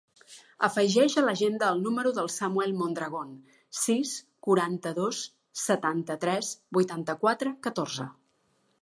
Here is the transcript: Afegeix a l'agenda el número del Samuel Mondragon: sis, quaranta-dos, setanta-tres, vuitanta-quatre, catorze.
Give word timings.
Afegeix 0.67 1.17
a 1.19 1.23
l'agenda 1.25 1.67
el 1.73 1.83
número 1.87 2.13
del 2.19 2.29
Samuel 2.37 2.73
Mondragon: 2.79 3.35
sis, 3.83 4.15
quaranta-dos, 4.49 5.23
setanta-tres, 5.69 6.53
vuitanta-quatre, 6.81 7.57
catorze. 7.69 8.13